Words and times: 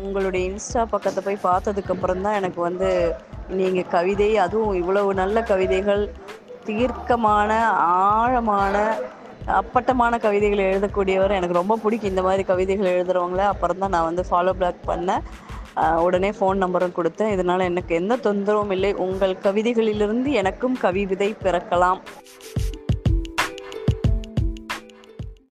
உங்களுடைய 0.00 0.42
இன்ஸ்டா 0.50 0.82
பக்கத்தை 0.94 1.20
போய் 1.24 1.44
பார்த்ததுக்கப்புறம் 1.48 2.24
தான் 2.26 2.38
எனக்கு 2.40 2.60
வந்து 2.68 2.88
நீங்கள் 3.58 3.90
கவிதை 3.94 4.28
அதுவும் 4.44 4.76
இவ்வளவு 4.80 5.10
நல்ல 5.22 5.42
கவிதைகள் 5.50 6.04
தீர்க்கமான 6.68 7.50
ஆழமான 8.14 8.76
அப்பட்டமான 9.60 10.14
கவிதைகள் 10.24 10.66
எழுதக்கூடியவர் 10.70 11.36
எனக்கு 11.36 11.60
ரொம்ப 11.60 11.76
பிடிக்கும். 11.84 12.12
இந்த 12.12 12.22
மாதிரி 12.26 12.42
கவிதைகள் 12.50 12.92
எழுதுறவங்கள 12.94 13.44
அப்புறம் 13.52 13.80
தான் 13.82 13.94
நான் 13.94 14.08
வந்து 14.08 14.24
ஃபாலோ 14.30 14.52
பேக் 14.62 14.88
பண்ணேன். 14.90 15.24
உடனே 16.06 16.30
ஃபோன் 16.38 16.62
நம்பரும் 16.64 16.96
கொடுத்தேன். 16.98 17.32
இதனால் 17.34 17.68
எனக்கு 17.70 17.92
எந்த 18.00 18.14
தொந்தரவும் 18.26 18.72
இல்லை. 18.76 18.90
உங்கள் 19.06 19.34
கவிதைகளிலிருந்து 19.46 20.30
எனக்கும் 20.42 20.76
கவி 20.84 21.04
விதை 21.12 21.30
பிறக்கலாம். 21.44 22.00